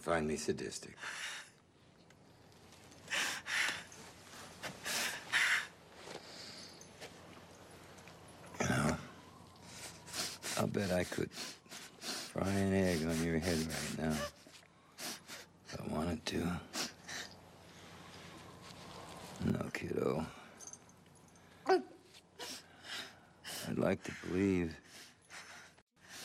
[0.00, 0.96] find me sadistic.
[8.60, 8.96] You know,
[10.58, 14.16] I'll bet I could fry an egg on your head right now.
[15.68, 16.60] If I wanted to.
[19.44, 20.26] No, kiddo.
[23.68, 24.74] I'd like to believe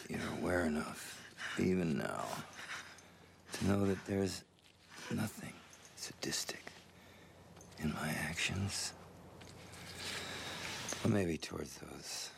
[0.09, 1.21] you're aware enough,
[1.59, 2.25] even now,
[3.59, 4.43] to know that there's
[5.11, 5.53] nothing
[5.95, 6.71] sadistic
[7.79, 8.91] in my actions.
[11.03, 12.29] Or maybe towards those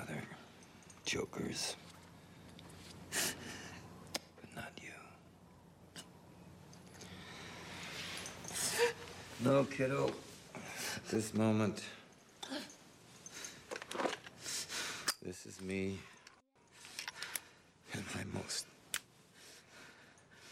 [0.00, 0.22] other
[1.04, 1.74] jokers.
[3.10, 4.90] but not you.
[9.40, 10.12] No, kiddo.
[11.10, 11.82] This moment,
[15.22, 15.98] this is me
[17.92, 18.66] and my most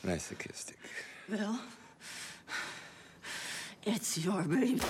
[0.05, 0.79] masochistic.
[1.29, 1.59] Bill,
[3.85, 4.81] it's your baby.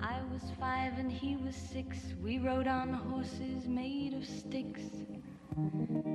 [0.00, 1.98] I was five and he was six.
[2.22, 4.82] We rode on horses made of sticks.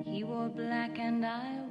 [0.05, 1.70] He wore black and I wore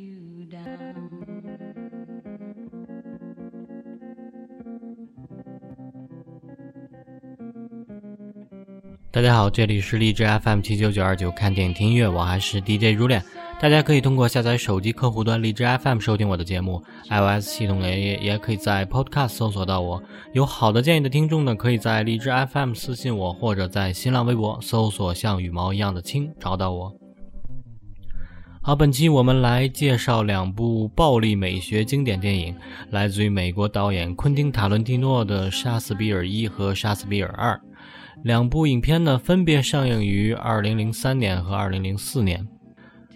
[9.13, 13.21] 大家好，这里是荔枝 FM 七九九二九，看电影听音乐，我还是 DJ 如恋。
[13.59, 20.01] 大家可以通过下载手机客户端荔枝 FM 收听我的节目，iOS 系统也也也可以在 Podcast 搜索到我。
[20.31, 26.95] 有好的建议的听众呢，可以在荔枝 FM 私信我，或者在新浪微博搜索“像羽毛一样的青”找到我。
[28.61, 32.55] 好，本期我们来介绍两部暴力美学经典电影，
[32.91, 37.55] 来自于美国导演昆汀·塔伦蒂诺的《杀死比尔一》和《杀死比尔二》。
[38.23, 42.47] 两部影片呢，分别上映于2003年和2004年。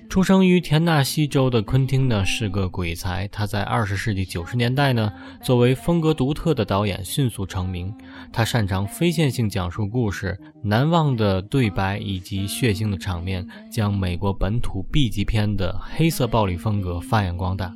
[0.09, 3.27] 出生于田纳西州的昆汀呢，是个鬼才。
[3.27, 5.11] 他在20世纪90年代呢，
[5.44, 7.94] 作为风格独特的导演迅速成名。
[8.31, 17.71] 他擅长非线性讲述故事、难忘的对白以及血腥的场面，将美国本土 B 级片的黑色暴力风格发扬光大。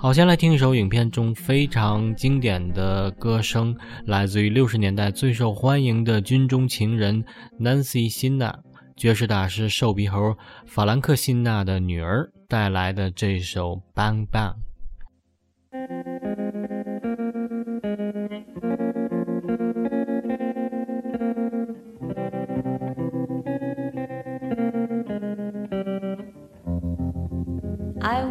[0.00, 3.76] 好，先来听一首影片中非常经典的歌声，
[4.06, 7.24] 来自于六十年代最受欢迎的军中情人
[7.58, 8.56] Nancy 辛娜，
[8.96, 10.36] 爵士大师瘦鼻猴
[10.66, 14.54] 法兰克辛娜的女儿带来的这首 Bang Bang。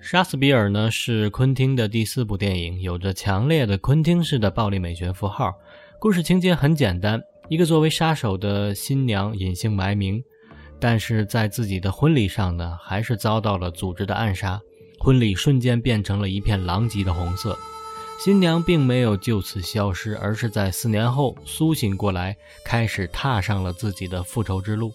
[0.00, 5.52] 杀死比尔呢是昆汀的第四部电影，有着强烈的昆汀式的暴力美学符号。
[5.98, 10.22] 故事情节很简单，一个作为杀手的新娘隐姓埋名，
[10.78, 14.60] 但是在自己的婚礼上呢，还是遭到了组织的暗杀，
[15.04, 17.58] 婚礼瞬间变成了一片狼藉的红色。
[18.18, 22.34] 新娘并没有就此消失，而是在四年后苏醒过来，
[22.64, 24.90] 开始踏上了自己的复仇之路。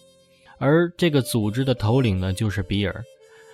[0.58, 3.04] 而这个组织的头领呢，就是比尔。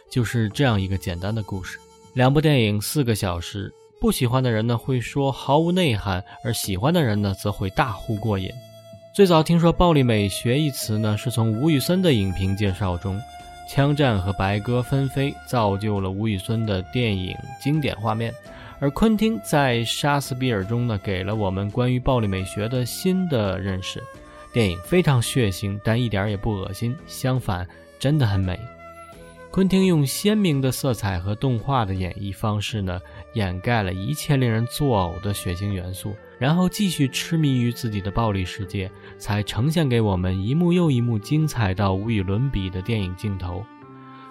[0.10, 1.78] 就是这样一个简单的故事。
[2.14, 8.50] 两部电影四个小时，不喜欢的人呢会说毫无内涵，而喜欢的人呢则会大呼过瘾。
[9.14, 13.20] 最早听说“暴力美学”一词呢，是从吴宇森的影评介绍中，
[13.68, 18.34] 枪战和白鸽纷飞，造就了吴宇森的电影经典画面。
[18.80, 24.04] 而昆汀在《杀死比尔》中呢，给了我们关于暴力美学的新的认识。
[24.54, 27.68] 电影非常血腥，但一点也不恶心，相反，
[27.98, 28.60] 真的很美。
[29.50, 33.02] 昆汀用鲜明的色彩和动画的演绎方式呢，
[33.34, 43.66] 掩盖了一切令人作呕的血腥元素，然后继续痴迷于自己的暴力世界，才呈现给我们一幕又一幕精彩到无与伦比的电影镜头。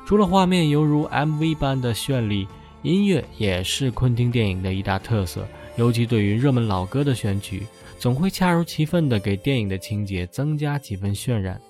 [0.07, 2.47] 除了画面犹如 MV 般的绚丽，
[2.83, 5.47] 音乐也是昆汀电影的一大特色，
[5.77, 7.67] 尤其对于热门老歌的选取，
[7.99, 11.61] 总会恰如其分地给电影的情节增加几分渲染。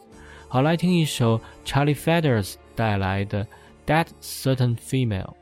[0.48, 2.54] 好，来听一首 Charlie Feathers。
[2.76, 3.44] 带来的
[3.86, 5.32] 《That Certain Female》。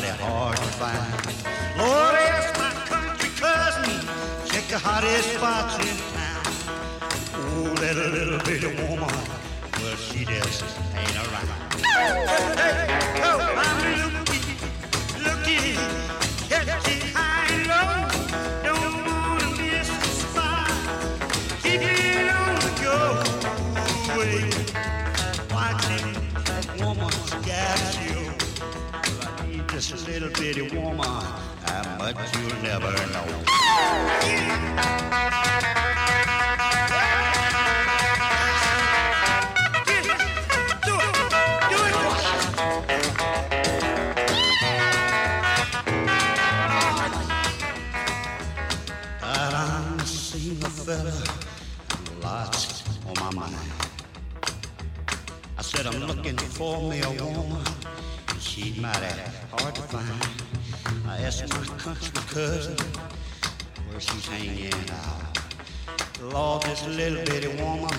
[0.00, 1.26] Mighty hard to find.
[1.76, 4.00] Lord, ask my country cousin
[4.46, 6.42] check the hottest spots in town.
[7.34, 9.10] Oh, that little bitty woman,
[9.80, 10.64] well, she just
[10.94, 11.48] ain't around.
[11.82, 12.14] Hey,
[12.62, 13.78] hey, oh, I'm
[14.14, 14.58] looking,
[15.26, 16.17] looking,
[30.38, 31.04] bitty woman.
[31.04, 33.26] How much you'll never know.
[49.20, 51.12] I'm seeing a fella,
[52.22, 53.72] lots on my mind.
[55.58, 57.64] I said I'm looking for me a woman,
[58.58, 59.06] she's mighty
[59.52, 61.06] hard to find.
[61.06, 62.76] I asked my country cousin
[63.88, 65.38] where she's hanging out.
[66.20, 67.94] Lord, this little bitty woman,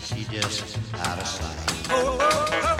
[0.00, 1.86] she just out of sight.
[1.90, 2.71] Oh, oh, oh.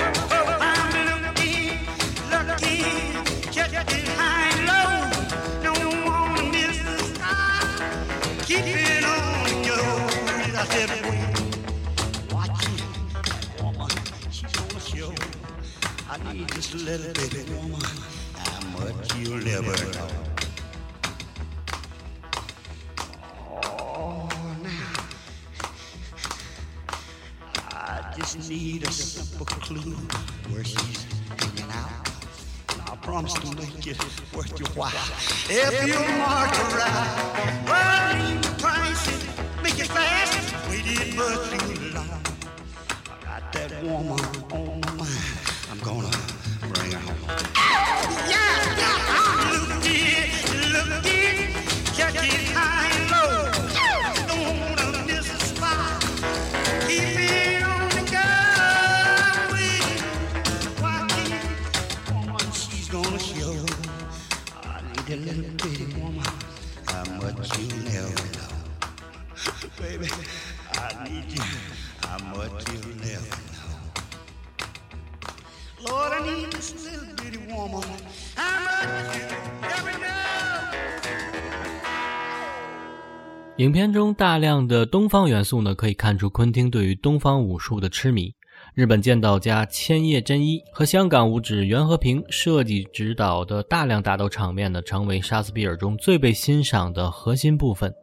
[16.74, 17.80] Little bitty woman.
[18.34, 20.08] How much you'll never know.
[23.64, 24.28] Oh,
[24.62, 25.04] now
[27.68, 29.96] I just need a simple clue
[30.50, 31.06] where she's
[31.38, 32.08] hanging out.
[32.70, 33.98] And I'll promise to make it
[34.34, 34.92] worth your while.
[35.48, 36.41] If you march
[83.62, 88.34] 影片中大量的东方元素呢，可以看出昆汀对于东方武术的痴迷。
[88.74, 97.94] 日本剑道家千叶真一和香港武指袁和平设计指导的大量打斗场面呢，成为莎士比尔中最被欣赏的核心部分。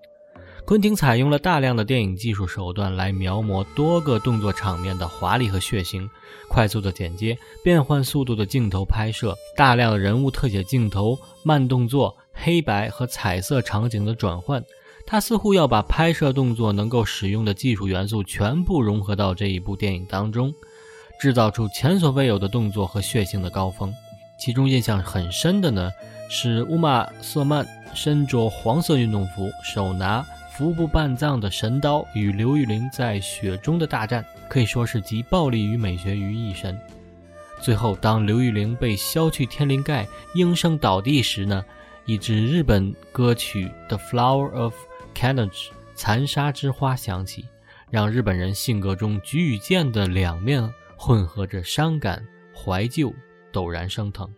[0.64, 6.10] 昆汀采用了大量的电影技术手段来描摹多个动作场面的华丽和血腥，
[6.48, 14.64] 快速的剪接、变换速度的镜头拍摄、大量的人物特写镜头、慢动作、黑白和彩色场景的转换。
[15.12, 20.54] 他似乎要把拍摄动作能够使用的技术元素全部融合到这一部电影当中，
[21.20, 23.92] 制造出前所未有的动作和血腥的高峰。
[24.40, 25.90] 其中印象很深的呢，
[26.30, 30.24] 是乌玛瑟曼身着黄色运动服，手拿
[30.56, 36.80] 服部半藏的神刀，与刘玉玲在雪中的大战，可以说是集暴力与美学于一身。
[37.60, 41.66] 最后，当刘玉玲被削去天灵盖，应声倒地时呢，
[42.06, 44.76] 一支日本歌曲《The Flower of
[45.16, 45.50] Carnage》
[45.96, 47.46] 残杀之花响起，
[47.90, 52.26] 让日本人性格中举与剑的两面混合着伤感、
[52.56, 53.14] 怀旧，
[53.52, 54.32] 陡然升腾。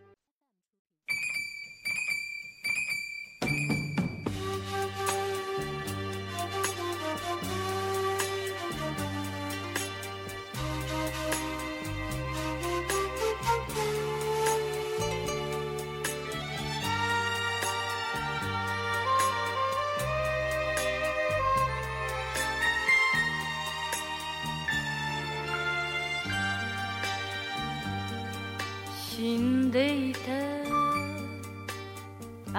[29.22, 30.20] 死んでいた。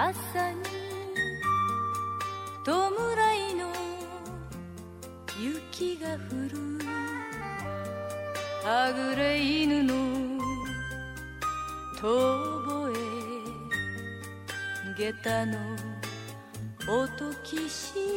[0.01, 0.63] 朝に
[2.63, 2.71] 弔
[3.51, 3.67] いの
[5.37, 6.17] 雪が降
[6.49, 6.55] る。
[8.63, 9.93] はぐれ犬の
[11.99, 12.07] 遠
[12.63, 12.93] 吠
[14.95, 15.11] え。
[15.11, 15.57] 下駄の
[16.87, 18.12] 音きし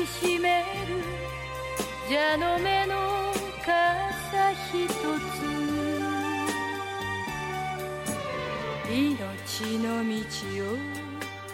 [0.00, 1.02] きしめる
[2.08, 2.94] 蛇の目の
[3.62, 5.40] 傘ひとつ
[8.90, 10.14] 命の道
[10.64, 10.78] を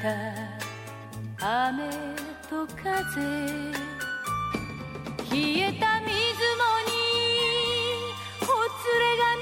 [0.02, 1.90] た雨
[2.50, 3.22] と風。
[5.32, 6.94] 冷えた水面に
[8.42, 8.46] ほ
[8.80, 9.42] つれ髪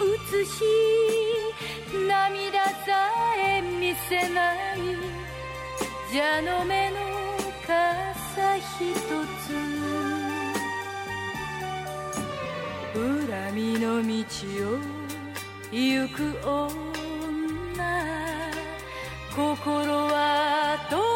[0.00, 0.48] 映し
[2.06, 2.86] 涙さ
[3.36, 4.38] え見せな
[4.74, 4.76] い
[6.12, 6.94] 蛇の目の
[7.66, 9.04] 傘ひと
[9.42, 9.44] つ。
[12.94, 14.08] 恨みの道
[14.70, 14.78] を
[15.72, 18.35] 行く女。
[19.36, 21.15] 心は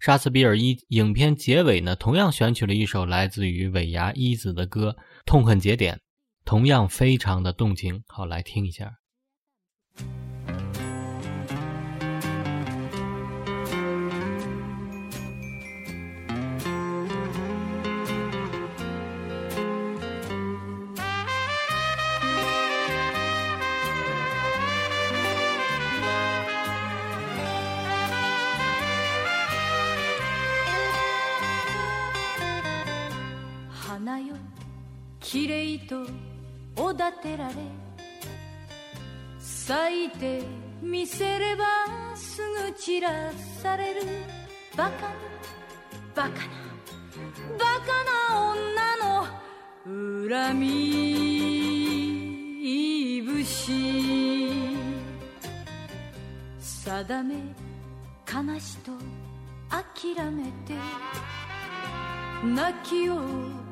[0.00, 5.96] 莎士比尔一影片结尾呢，同样选取了一首来自于尾牙一子的歌《痛恨节点》，
[6.46, 8.02] 同样非常的动情。
[8.08, 8.99] 好，来听一下。
[41.50, 41.64] れば
[42.14, 43.32] すぐ散ら
[43.62, 44.02] される。
[44.76, 45.08] バカな
[46.14, 46.34] バカな
[47.58, 49.26] バカな女の
[50.28, 50.66] 恨み
[53.26, 53.72] 節
[56.60, 57.34] 定め
[58.32, 58.92] 悲しと
[59.68, 60.74] 諦めて。
[62.42, 63.20] 泣きを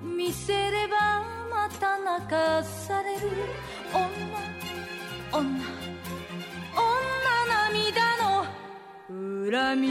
[0.03, 3.31] 見せればまた泣かされる。
[5.33, 5.88] 女女。
[9.51, 9.89] 恨み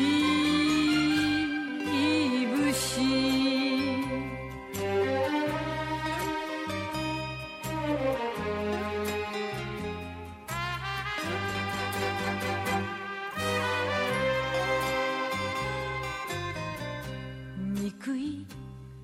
[2.45, 3.01] 節
[17.73, 18.45] 憎い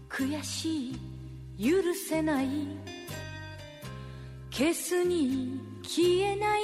[0.07, 2.47] 悔しい許せない。
[4.51, 6.61] 消すに消えない。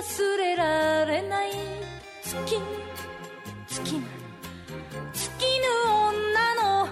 [0.00, 1.50] 忘れられない。
[2.24, 2.52] 尽き。
[2.52, 2.91] ぬ
[3.72, 4.02] 尽きぬ
[5.14, 6.86] 尽きぬ女の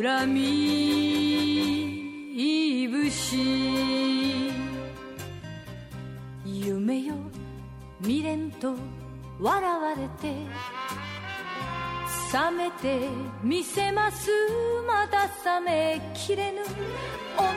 [0.00, 0.40] 恨み
[2.88, 3.36] 節
[6.44, 7.14] 夢よ
[8.02, 8.76] 未練と
[9.40, 10.32] 笑われて
[12.32, 13.08] 冷めて
[13.42, 14.30] みせます。
[14.86, 15.26] まだ
[15.58, 16.62] 冷めきれぬ。
[17.36, 17.50] 女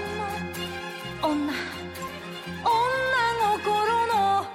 [1.21, 1.53] 女
[2.63, 2.73] 女
[3.53, 4.47] 心の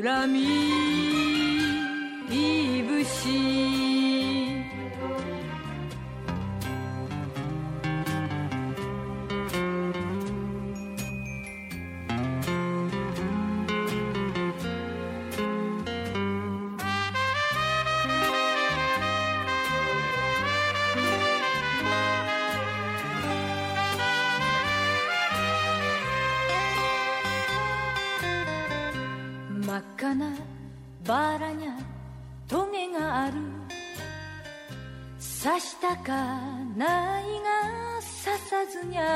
[0.00, 1.33] 恨み。
[3.04, 3.83] 心。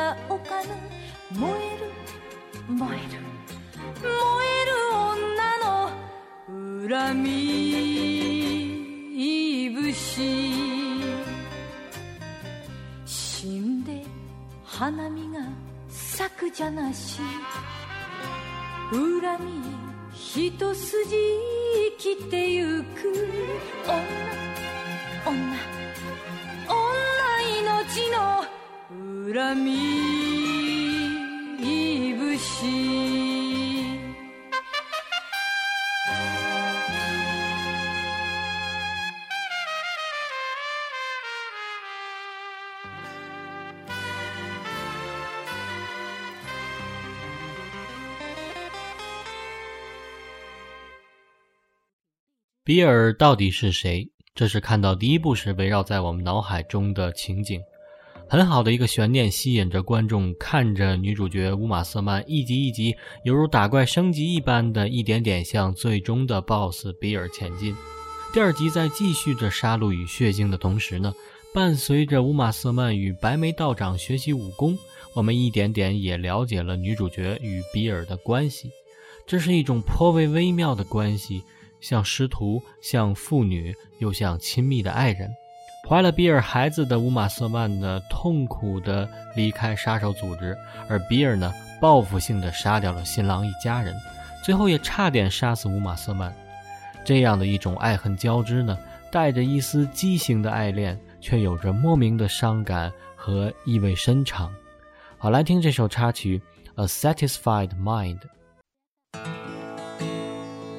[0.08, 0.68] ずにゃおかぬ
[1.38, 1.92] 燃える
[2.68, 3.20] 燃える。
[4.00, 4.10] 燃
[4.46, 5.68] える女の
[6.88, 7.28] 恨み
[9.74, 10.22] 節
[13.04, 14.04] 死んで
[14.64, 15.40] 花見が
[15.88, 17.20] 咲くじゃなし。
[18.90, 19.00] 恨
[19.44, 19.62] み
[20.14, 21.04] 一筋
[21.98, 23.28] 生きてゆく。
[23.86, 23.92] 女。
[25.26, 25.34] 女
[26.66, 26.78] 女
[27.60, 28.37] 命の
[29.34, 29.70] 恨み
[31.58, 32.68] 節
[52.64, 54.10] 比尔到底是谁？
[54.34, 57.60] 这是看到第一部时围绕在我们脑海中的情景，
[58.30, 67.74] 很好的一个悬念，吸引着观众看着女主角乌玛瑟曼一集一集犹如打怪升级一般的一点点向最终的 BOSS 比尔前进。
[68.34, 71.14] 第二集在继续着杀戮与血腥的同时呢，
[71.54, 74.76] 伴随着乌玛瑟曼与白眉道长学习武功，
[75.14, 78.70] 我们一点点也了解了女主角与比尔的关系。
[79.26, 81.42] 这是一种颇为微妙的关系。
[81.80, 85.30] 像师徒，像父女，又像亲密的爱人。
[85.88, 90.54] 怀了比尔孩子的乌玛瑟曼呢，痛苦地离开杀手组织，
[90.86, 93.96] 而比尔呢，报复性的杀掉了新郎一家人，
[94.44, 96.30] 最后也差点杀死乌玛瑟曼。
[97.06, 98.76] 这样的一种爱恨交织呢，
[99.10, 104.54] 带着一丝畸形的爱恋，却有着莫名的伤感和意味深长。
[105.16, 106.38] 好，来听这首插曲
[106.82, 108.18] 《A Satisfied Mind》。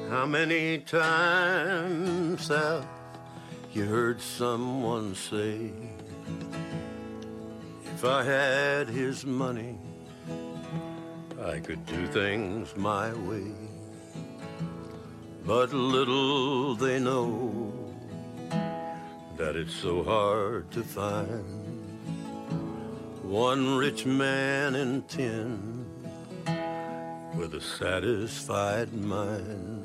[0.08, 2.82] How many times have
[3.72, 5.70] you heard someone say,
[7.84, 9.78] If I had his money,
[11.40, 13.52] I could do things my way?
[15.44, 17.72] But little they know
[19.36, 21.44] that it's so hard to find
[23.22, 25.86] one rich man in ten
[27.36, 29.79] with a satisfied mind.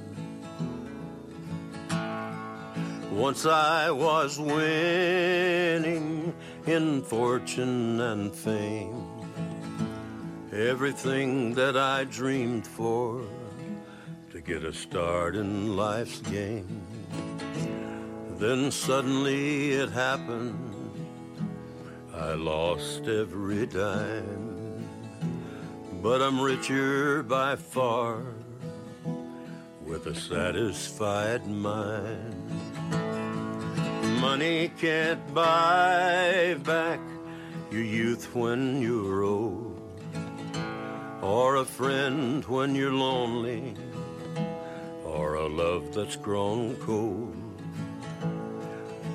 [3.15, 6.35] Once I was winning
[6.67, 9.05] in fortune and fame,
[10.51, 13.21] everything that I dreamed for
[14.31, 16.81] to get a start in life's game.
[18.31, 20.99] Then suddenly it happened,
[22.13, 24.89] I lost every dime,
[26.03, 28.23] but I'm richer by far
[29.85, 32.64] with a satisfied mind.
[34.21, 36.99] Money can't buy back
[37.71, 39.81] your youth when you're old,
[41.21, 43.73] or a friend when you're lonely,
[45.03, 47.35] or a love that's grown cold.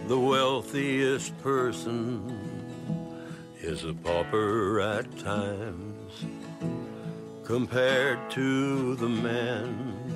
[0.07, 2.39] The wealthiest person
[3.61, 6.25] is a pauper at times
[7.45, 10.15] compared to the man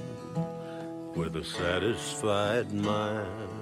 [1.15, 3.54] with a satisfied mind.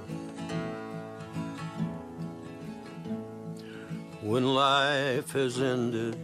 [4.32, 6.16] When life has ended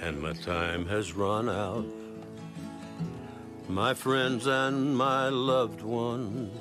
[0.00, 1.84] and my time has run out,
[3.68, 6.56] my friends and my loved ones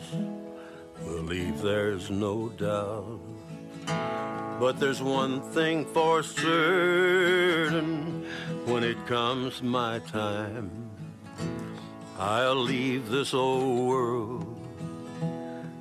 [1.05, 3.19] believe there's no doubt.
[4.59, 8.25] But there's one thing for certain
[8.65, 10.89] when it comes my time.
[12.17, 14.59] I'll leave this old world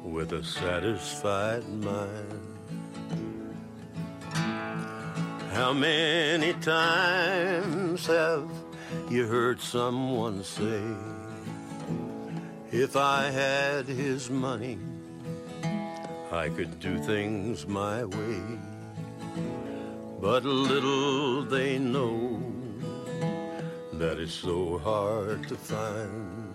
[0.05, 2.36] with a satisfied mind.
[5.57, 8.47] How many times have
[9.09, 10.83] you heard someone say,
[12.71, 14.79] If I had his money,
[16.31, 18.43] I could do things my way?
[20.21, 22.39] But little they know
[23.95, 26.55] that it's so hard to find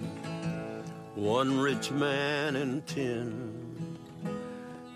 [1.16, 3.98] one rich man in ten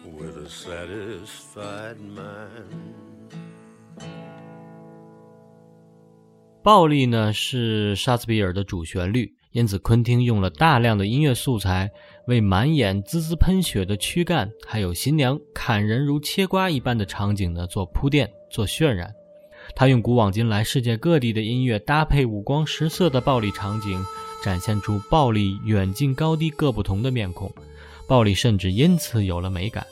[0.05, 3.04] with a satisfied mind.
[6.65, 11.91] 暴力呢是莎士比亚的主旋律，因此昆汀用了大量的音乐素材，
[12.25, 19.13] 为满眼滋滋喷血的躯干，还有新娘砍人如切瓜一般的场景呢做铺垫、做渲染。
[19.75, 24.03] 他用古往今来世界各地的音乐搭配五光十色的暴力场景，
[24.43, 27.53] 展现出暴力远近高低各不同的面孔。
[28.07, 29.85] 暴力甚至因此有了美感。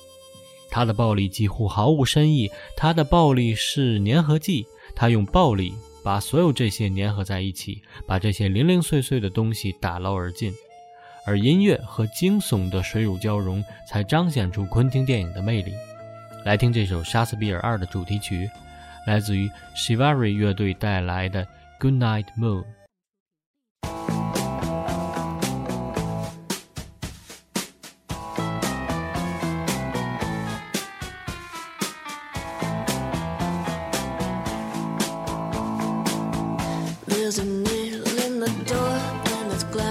[0.71, 5.75] 他的暴力几乎毫无深意，他的暴力是粘合剂，他用暴力。
[6.03, 10.53] 把所有这些粘合在一起，把这些零零碎碎的东西打捞而尽，
[11.25, 15.73] 而音乐和惊悚的水乳交融，才彰显出昆汀电影的魅力。
[16.43, 18.49] 来听这首《杀死比尔二》的主题曲，
[19.07, 21.45] 来自于 Shivari 乐队带来的
[21.79, 22.63] 《Good Night Moon》。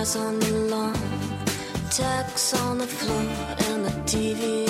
[0.03, 0.97] And on the lawn.
[1.91, 3.23] Tacks on the floor
[3.69, 4.67] and the TV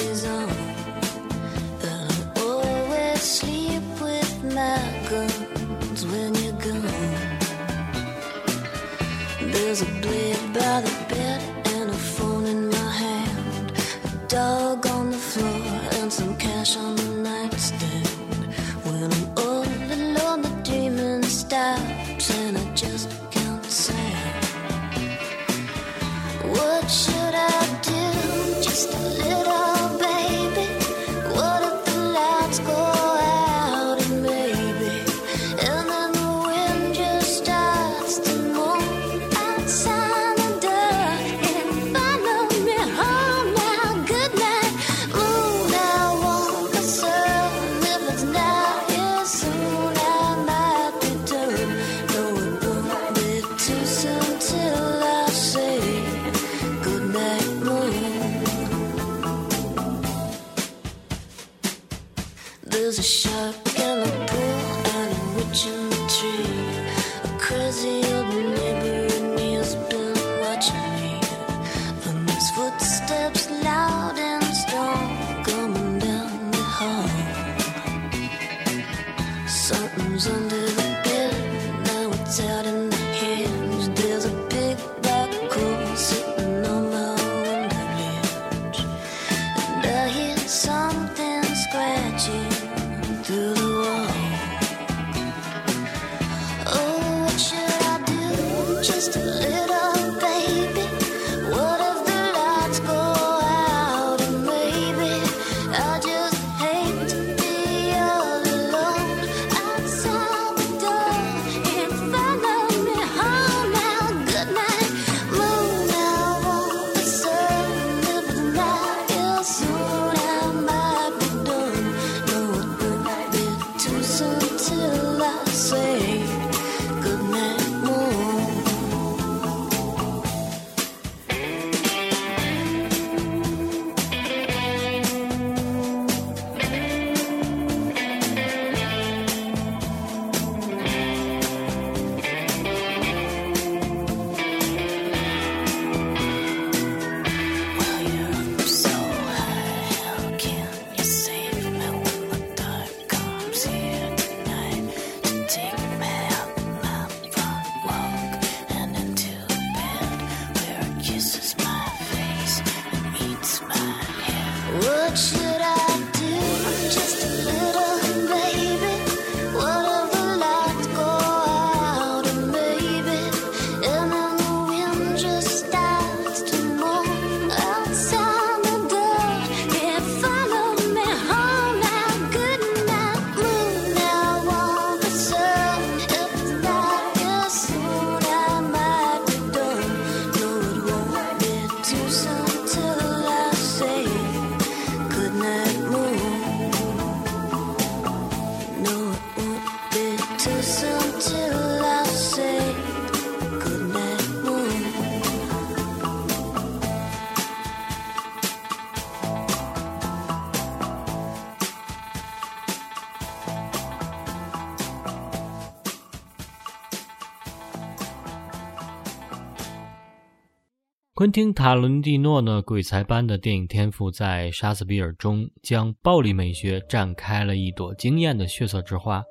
[221.32, 229.24] 汀·塔伦蒂诺呢，鬼才般的电影天赋，在《杀死比尔》中将暴力美学绽开了一朵惊艳的血色之花。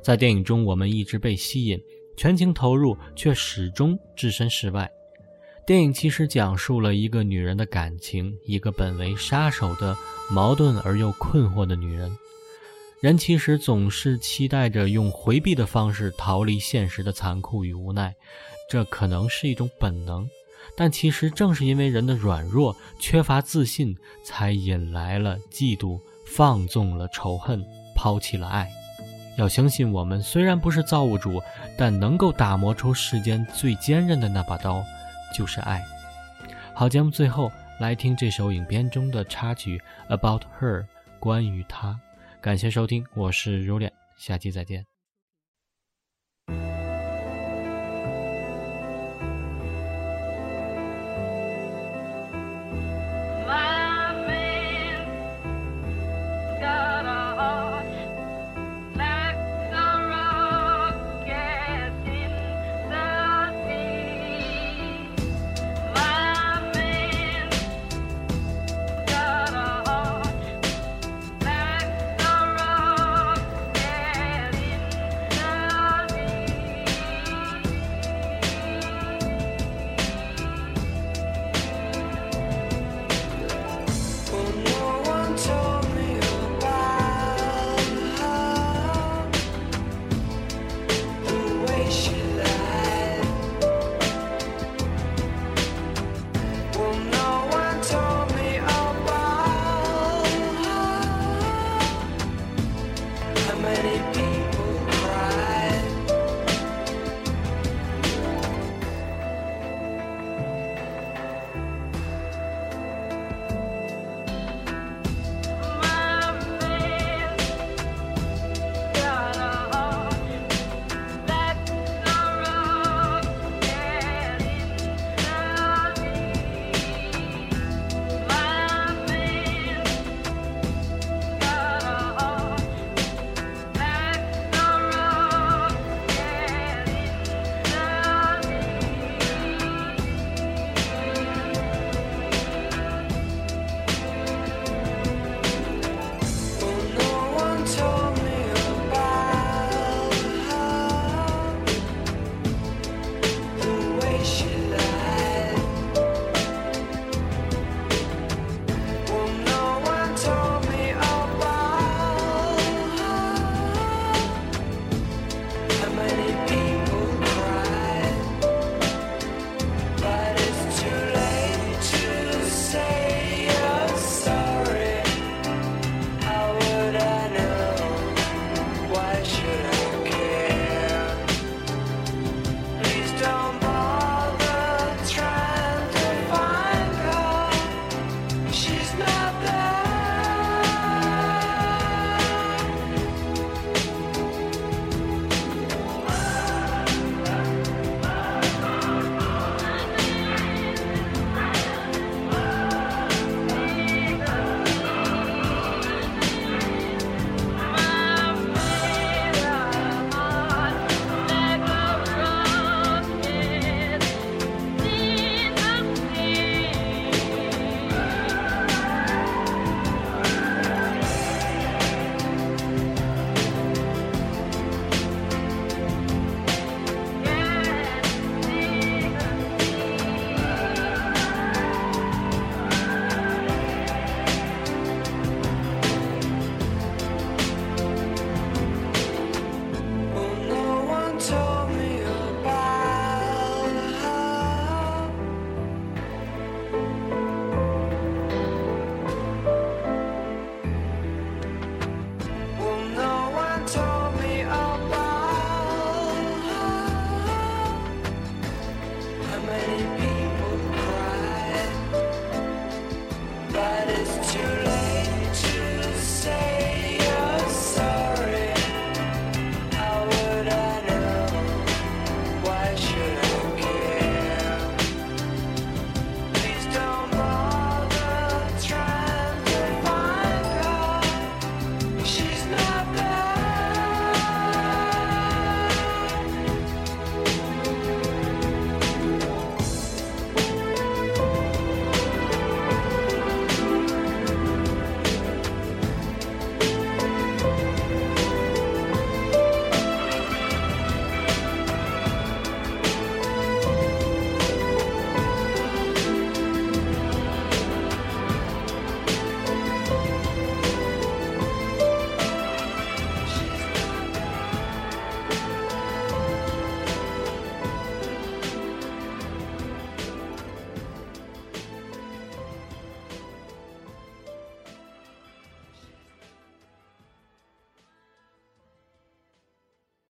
[0.00, 1.76] 在电影中，我们一直被吸引，
[2.16, 4.88] 全情投入，却始终置身事外。
[5.66, 9.96] 电影其实讲述了一个女人的感情，一个本为杀手的
[10.30, 12.16] 矛盾而又困惑的女人。
[13.00, 18.14] 人其实总是期待着用回避的方式逃离现实的残酷与无奈，
[18.70, 20.28] 这可能是一种本能。
[20.76, 28.68] 但其实正是因为人的软弱、缺乏自信，才引来了嫉妒，放纵了仇恨，抛弃了爱。
[29.36, 31.40] 要相信，我们虽然不是造物主，
[31.76, 34.84] 但能够打磨出世间最坚韧的那把刀，
[35.34, 35.80] 就是爱。
[36.74, 39.80] 好，节目最后来听这首影片中的插曲
[40.16, 40.82] 《About Her》，
[41.20, 41.98] 关于她。
[42.40, 44.97] 感谢收听，我是如莲，下期再见。